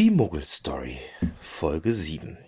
[0.00, 0.96] Die Muggelstory,
[1.42, 2.38] Folge 7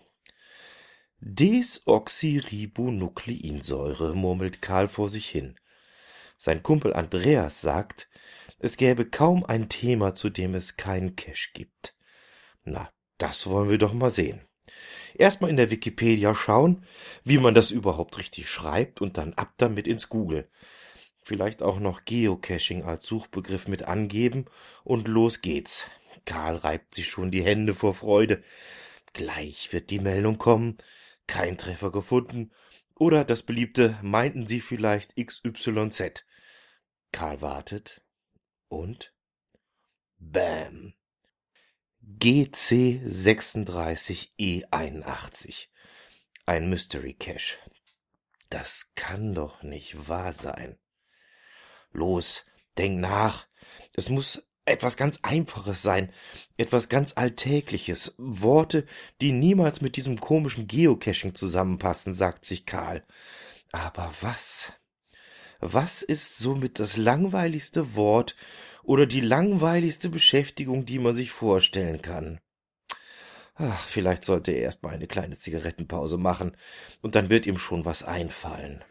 [1.20, 5.60] Desoxyribonukleinsäure, murmelt Karl vor sich hin.
[6.38, 8.08] Sein Kumpel Andreas sagt,
[8.58, 11.94] es gäbe kaum ein Thema, zu dem es keinen Cash gibt.
[12.64, 12.88] Na,
[13.18, 14.40] das wollen wir doch mal sehen.
[15.14, 16.86] Erstmal in der Wikipedia schauen,
[17.22, 20.48] wie man das überhaupt richtig schreibt und dann ab damit ins Google.
[21.20, 24.46] Vielleicht auch noch Geocaching als Suchbegriff mit angeben
[24.84, 25.90] und los geht's.
[26.24, 28.42] Karl reibt sich schon die Hände vor Freude.
[29.12, 30.78] Gleich wird die Meldung kommen.
[31.26, 32.50] Kein Treffer gefunden.
[32.94, 36.24] Oder das beliebte meinten Sie vielleicht XYZ.
[37.10, 38.02] Karl wartet.
[38.68, 39.12] Und?
[40.18, 40.94] Bam.
[42.00, 45.68] GC 36E81.
[46.46, 47.58] Ein Mystery Cache.
[48.50, 50.78] Das kann doch nicht wahr sein.
[51.92, 52.44] Los,
[52.76, 53.46] denk nach.
[53.94, 56.12] Es muss etwas ganz Einfaches sein,
[56.56, 58.86] etwas ganz Alltägliches, Worte,
[59.20, 63.04] die niemals mit diesem komischen Geocaching zusammenpassen, sagt sich Karl.
[63.72, 64.72] Aber was?
[65.60, 68.36] Was ist somit das langweiligste Wort
[68.82, 72.40] oder die langweiligste Beschäftigung, die man sich vorstellen kann?
[73.54, 76.56] Ach, vielleicht sollte er erst mal eine kleine Zigarettenpause machen,
[77.00, 78.82] und dann wird ihm schon was einfallen.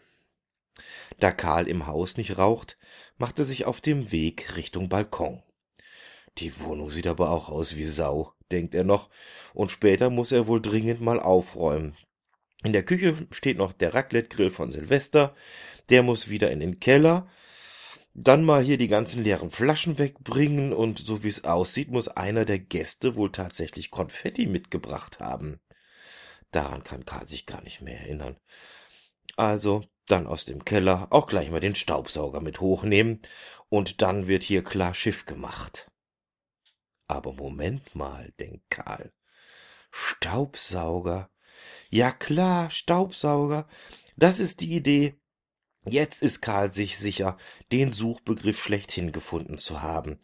[1.19, 2.78] Da Karl im Haus nicht raucht,
[3.17, 5.44] macht er sich auf dem Weg Richtung Balkon.
[6.37, 9.09] Die Wohnung sieht aber auch aus wie Sau, denkt er noch,
[9.53, 11.95] und später muss er wohl dringend mal aufräumen.
[12.63, 15.35] In der Küche steht noch der Raclette-Grill von Silvester,
[15.89, 17.27] der muss wieder in den Keller,
[18.13, 22.45] dann mal hier die ganzen leeren Flaschen wegbringen und so wie es aussieht, muss einer
[22.45, 25.61] der Gäste wohl tatsächlich Konfetti mitgebracht haben.
[26.51, 28.35] Daran kann Karl sich gar nicht mehr erinnern.
[29.38, 33.21] Also dann aus dem Keller auch gleich mal den Staubsauger mit hochnehmen
[33.69, 35.91] und dann wird hier klar Schiff gemacht.
[37.11, 39.11] Aber Moment mal, denkt Karl.
[39.91, 41.29] Staubsauger.
[41.89, 43.67] Ja klar, Staubsauger.
[44.15, 45.19] Das ist die Idee.
[45.83, 47.38] Jetzt ist Karl sich sicher,
[47.73, 50.21] den Suchbegriff schlechthin gefunden zu haben.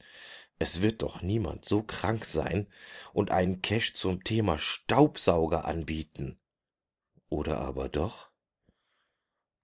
[0.60, 2.72] Es wird doch niemand so krank sein
[3.12, 6.40] und einen Cache zum Thema Staubsauger anbieten.
[7.28, 8.32] Oder aber doch?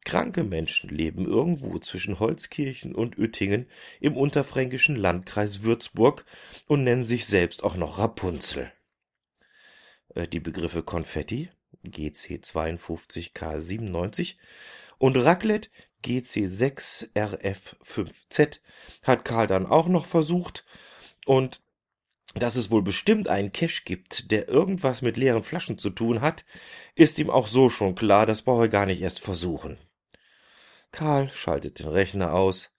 [0.05, 3.67] Kranke Menschen leben irgendwo zwischen Holzkirchen und Uettingen
[4.01, 6.27] im unterfränkischen Landkreis Würzburg
[6.67, 8.71] und nennen sich selbst auch noch Rapunzel.
[10.15, 11.49] Äh, die Begriffe Konfetti,
[11.83, 14.35] GC 52K97
[14.99, 15.71] und Raclette,
[16.03, 18.61] GC 6RF5Z,
[19.03, 20.67] hat Karl dann auch noch versucht
[21.25, 21.63] und
[22.35, 26.45] dass es wohl bestimmt einen Cache gibt, der irgendwas mit leeren Flaschen zu tun hat,
[26.95, 29.79] ist ihm auch so schon klar, das brauche er gar nicht erst versuchen.
[30.91, 32.73] Karl schaltet den Rechner aus,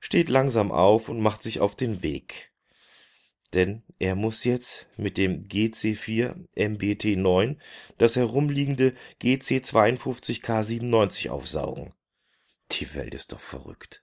[0.00, 2.52] steht langsam auf und macht sich auf den Weg.
[3.54, 7.56] Denn er muss jetzt mit dem GC4 MBT9
[7.98, 11.92] das herumliegende GC52K97 aufsaugen.
[12.72, 14.02] Die Welt ist doch verrückt.